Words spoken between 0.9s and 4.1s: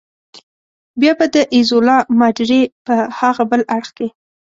بیا به د ایزولا ماډرې په هاغه بل اړخ کې.